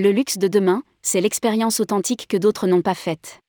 [0.00, 3.40] Le luxe de demain, c'est l'expérience authentique que d'autres n'ont pas faite.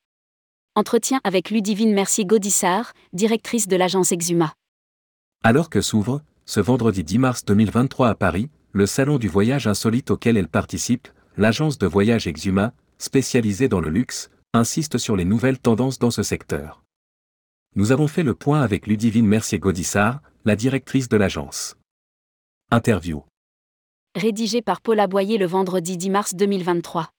[0.74, 4.56] Entretien avec Ludivine Mercier Gaudissart, directrice de l'agence Exuma.
[5.44, 10.10] Alors que s'ouvre, ce vendredi 10 mars 2023 à Paris, le salon du voyage insolite
[10.10, 11.08] auquel elle participe,
[11.38, 16.24] l'agence de voyage Exuma, spécialisée dans le luxe, insiste sur les nouvelles tendances dans ce
[16.24, 16.82] secteur.
[17.76, 21.78] Nous avons fait le point avec Ludivine Mercier Gaudissart, la directrice de l'agence.
[22.72, 23.24] Interview
[24.20, 27.10] rédigé par Paul Aboyer le vendredi 10 mars 2023.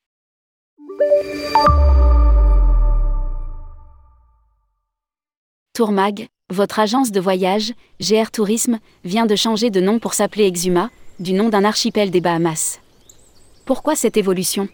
[5.72, 10.90] Tourmag, votre agence de voyage, GR Tourisme, vient de changer de nom pour s'appeler Exuma,
[11.18, 12.80] du nom d'un archipel des Bahamas.
[13.64, 14.68] Pourquoi cette évolution?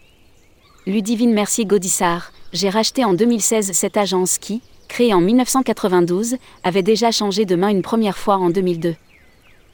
[0.85, 7.11] Ludivine Mercier Gaudissart, j'ai racheté en 2016 cette agence qui, créée en 1992, avait déjà
[7.11, 8.95] changé de main une première fois en 2002.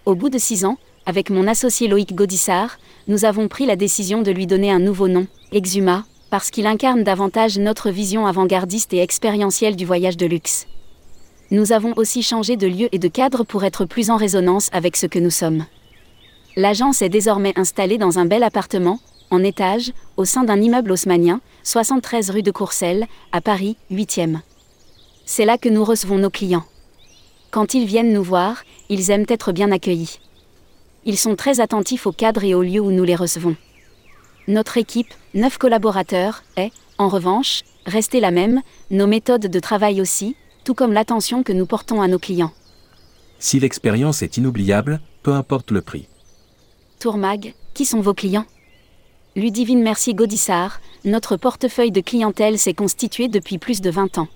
[0.05, 4.21] Au bout de six ans, avec mon associé Loïc Gaudissart, nous avons pris la décision
[4.21, 8.99] de lui donner un nouveau nom, Exuma, parce qu'il incarne davantage notre vision avant-gardiste et
[8.99, 10.65] expérientielle du voyage de luxe.
[11.51, 14.95] Nous avons aussi changé de lieu et de cadre pour être plus en résonance avec
[14.95, 15.65] ce que nous sommes.
[16.55, 21.41] L'agence est désormais installée dans un bel appartement, en étage, au sein d'un immeuble haussmanien,
[21.63, 24.40] 73 rue de Courcelles, à Paris, 8e.
[25.26, 26.65] C'est là que nous recevons nos clients.
[27.51, 30.20] Quand ils viennent nous voir, ils aiment être bien accueillis
[31.05, 33.55] ils sont très attentifs au cadre et au lieu où nous les recevons.
[34.48, 40.35] Notre équipe, neuf collaborateurs, est, en revanche, restée la même, nos méthodes de travail aussi,
[40.63, 42.51] tout comme l'attention que nous portons à nos clients.
[43.40, 46.07] Si l'expérience est inoubliable, peu importe le prix.
[46.99, 48.45] Tourmag, qui sont vos clients?
[49.35, 54.27] Ludivine Mercier Gaudissart, notre portefeuille de clientèle s'est constitué depuis plus de 20 ans.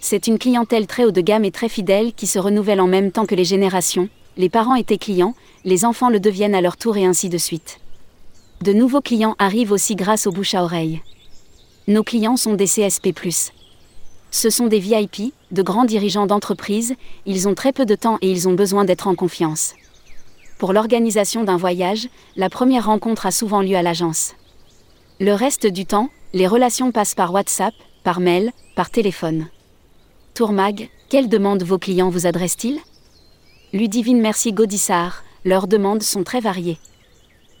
[0.00, 3.12] C'est une clientèle très haut de gamme et très fidèle qui se renouvelle en même
[3.12, 6.96] temps que les générations, les parents étaient clients, les enfants le deviennent à leur tour
[6.96, 7.80] et ainsi de suite.
[8.62, 11.02] De nouveaux clients arrivent aussi grâce au bouche à oreille.
[11.88, 13.08] Nos clients sont des CSP.
[14.30, 16.94] Ce sont des VIP, de grands dirigeants d'entreprise,
[17.26, 19.74] ils ont très peu de temps et ils ont besoin d'être en confiance.
[20.58, 24.34] Pour l'organisation d'un voyage, la première rencontre a souvent lieu à l'agence.
[25.20, 27.74] Le reste du temps, les relations passent par WhatsApp,
[28.04, 29.48] par mail, par téléphone.
[30.34, 32.80] Tourmag, quelles demandes vos clients vous adressent-ils?
[33.74, 36.76] Ludivine Mercier Gaudissart, leurs demandes sont très variées.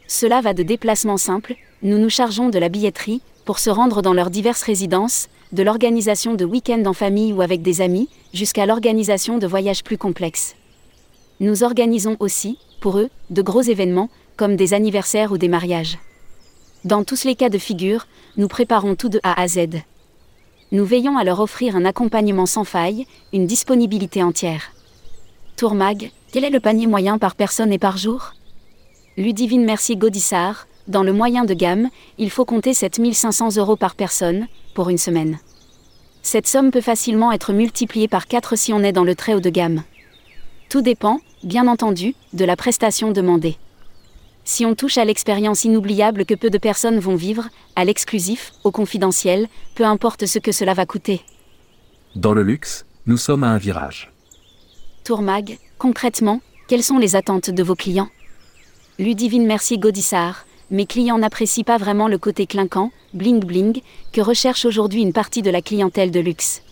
[0.06, 4.12] Cela va de déplacements simples, nous nous chargeons de la billetterie, pour se rendre dans
[4.12, 9.38] leurs diverses résidences, de l'organisation de week-ends en famille ou avec des amis, jusqu'à l'organisation
[9.38, 10.54] de voyages plus complexes.
[11.40, 15.98] Nous organisons aussi, pour eux, de gros événements, comme des anniversaires ou des mariages.
[16.84, 18.06] Dans tous les cas de figure,
[18.36, 19.60] nous préparons tout de A à Z.
[20.72, 24.72] Nous veillons à leur offrir un accompagnement sans faille, une disponibilité entière.
[25.56, 28.32] Tourmag, quel est le panier moyen par personne et par jour?
[29.16, 34.48] Ludivine Mercier Gaudissart, dans le moyen de gamme, il faut compter 7500 euros par personne,
[34.74, 35.38] pour une semaine.
[36.22, 39.40] Cette somme peut facilement être multipliée par 4 si on est dans le très haut
[39.40, 39.82] de gamme.
[40.68, 43.56] Tout dépend, bien entendu, de la prestation demandée.
[44.44, 48.72] Si on touche à l'expérience inoubliable que peu de personnes vont vivre, à l'exclusif, au
[48.72, 51.20] confidentiel, peu importe ce que cela va coûter.
[52.16, 54.12] Dans le luxe, nous sommes à un virage.
[55.04, 58.08] Tourmag, concrètement, quelles sont les attentes de vos clients?
[59.00, 63.80] Ludivine Mercier Gaudissart, mes clients n'apprécient pas vraiment le côté clinquant, bling bling,
[64.12, 66.62] que recherche aujourd'hui une partie de la clientèle de luxe.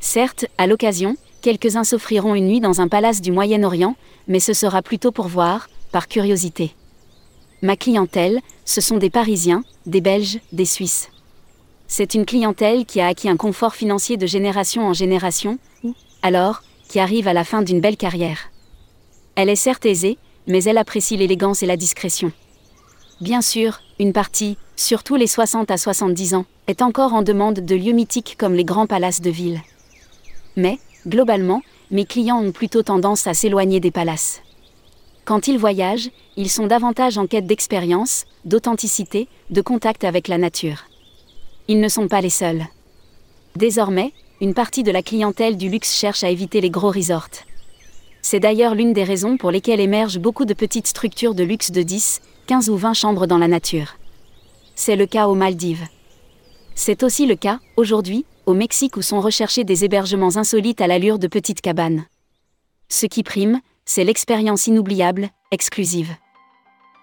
[0.00, 3.94] Certes, à l'occasion, quelques-uns s'offriront une nuit dans un palace du Moyen-Orient,
[4.26, 6.74] mais ce sera plutôt pour voir, par curiosité.
[7.60, 11.10] Ma clientèle, ce sont des Parisiens, des Belges, des Suisses.
[11.88, 16.62] C'est une clientèle qui a acquis un confort financier de génération en génération, ou, alors,
[16.90, 18.50] qui arrive à la fin d'une belle carrière.
[19.36, 20.18] Elle est certes aisée,
[20.48, 22.32] mais elle apprécie l'élégance et la discrétion.
[23.20, 27.76] Bien sûr, une partie, surtout les 60 à 70 ans, est encore en demande de
[27.76, 29.60] lieux mythiques comme les grands palaces de ville.
[30.56, 31.62] Mais, globalement,
[31.92, 34.42] mes clients ont plutôt tendance à s'éloigner des palaces.
[35.24, 40.86] Quand ils voyagent, ils sont davantage en quête d'expérience, d'authenticité, de contact avec la nature.
[41.68, 42.64] Ils ne sont pas les seuls.
[43.54, 47.28] Désormais, une partie de la clientèle du luxe cherche à éviter les gros resorts.
[48.22, 51.82] C'est d'ailleurs l'une des raisons pour lesquelles émergent beaucoup de petites structures de luxe de
[51.82, 53.96] 10, 15 ou 20 chambres dans la nature.
[54.74, 55.86] C'est le cas aux Maldives.
[56.74, 61.18] C'est aussi le cas, aujourd'hui, au Mexique où sont recherchés des hébergements insolites à l'allure
[61.18, 62.06] de petites cabanes.
[62.88, 66.14] Ce qui prime, c'est l'expérience inoubliable, exclusive.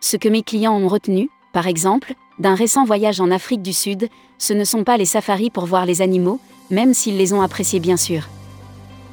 [0.01, 4.09] Ce que mes clients ont retenu, par exemple, d'un récent voyage en Afrique du Sud,
[4.39, 7.79] ce ne sont pas les safaris pour voir les animaux, même s'ils les ont appréciés
[7.79, 8.27] bien sûr.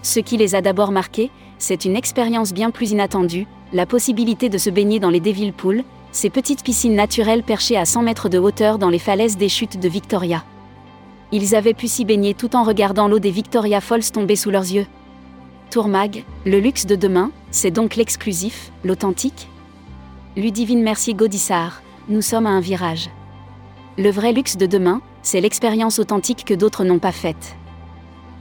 [0.03, 4.59] Ce qui les a d'abord marqués, c'est une expérience bien plus inattendue, la possibilité de
[4.59, 8.39] se baigner dans les Devil Pools, ces petites piscines naturelles perchées à 100 mètres de
[8.39, 10.45] hauteur dans les falaises des chutes de Victoria.
[11.33, 14.63] Ils avaient pu s'y baigner tout en regardant l'eau des Victoria Falls tomber sous leurs
[14.63, 14.87] yeux.
[15.71, 19.49] Tourmag, le luxe de demain, c'est donc l'exclusif, l'authentique
[20.37, 23.09] Ludivine Mercier Gaudissart, nous sommes à un virage.
[23.99, 27.57] Le vrai luxe de demain, c'est l'expérience authentique que d'autres n'ont pas faite.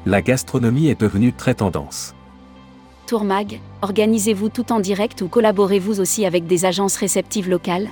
[0.05, 2.13] La gastronomie est devenue très tendance.
[3.07, 7.89] Tourmag, organisez-vous tout en direct ou collaborez-vous aussi avec des agences réceptives locales?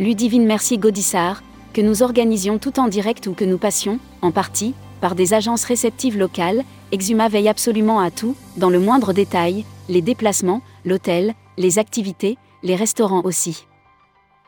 [0.00, 1.42] Ludivine Mercier Gaudissart,
[1.72, 5.64] que nous organisions tout en direct ou que nous passions, en partie, par des agences
[5.64, 11.78] réceptives locales, Exuma veille absolument à tout, dans le moindre détail, les déplacements, l'hôtel, les
[11.78, 13.66] activités, les restaurants aussi.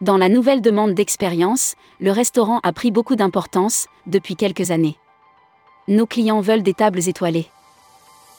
[0.02, 4.96] Dans la nouvelle demande d'expérience, le restaurant a pris beaucoup d'importance, depuis quelques années.
[5.86, 7.46] Nos clients veulent des tables étoilées.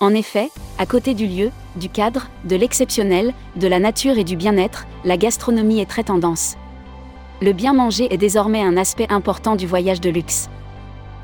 [0.01, 4.35] En effet, à côté du lieu, du cadre, de l'exceptionnel, de la nature et du
[4.35, 6.57] bien-être, la gastronomie est très tendance.
[7.41, 10.49] Le bien manger est désormais un aspect important du voyage de luxe.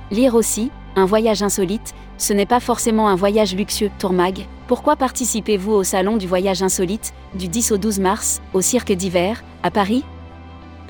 [0.09, 3.92] Lire aussi, un voyage insolite, ce n'est pas forcément un voyage luxueux.
[4.00, 8.94] Tourmag, pourquoi participez-vous au Salon du voyage insolite, du 10 au 12 mars, au Cirque
[8.94, 10.06] d'hiver, à Paris?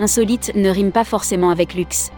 [0.01, 2.11] Insolite ne rime pas forcément avec luxe.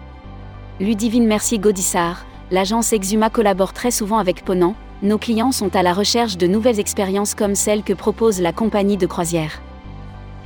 [0.80, 5.92] Ludivine Mercier Gaudissart, l'agence Exuma collabore très souvent avec Ponant, nos clients sont à la
[5.92, 9.64] recherche de nouvelles expériences comme celles que propose la compagnie de croisière.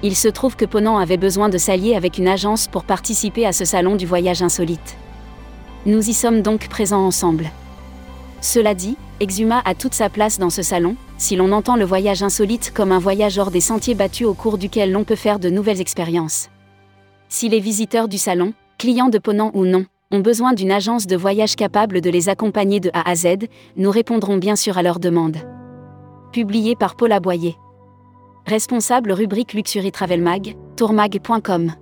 [0.02, 3.52] Il se trouve que Ponant avait besoin de s'allier avec une agence pour participer à
[3.52, 4.96] ce salon du voyage insolite.
[5.86, 7.52] Nous y sommes donc présents ensemble.
[8.40, 12.24] Cela dit, Exuma a toute sa place dans ce salon, si l'on entend le voyage
[12.24, 15.50] insolite comme un voyage hors des sentiers battus au cours duquel l'on peut faire de
[15.50, 16.50] nouvelles expériences.
[17.38, 21.18] Si les visiteurs du salon, clients de Ponant ou non, ont besoin d'une agence de
[21.18, 25.02] voyage capable de les accompagner de A à Z, nous répondrons bien sûr à leurs
[25.02, 25.40] demandes.
[26.32, 27.58] Publié par Paul Aboyer.
[28.46, 31.74] Responsable rubrique Luxury Travel Mag, tourmag.com.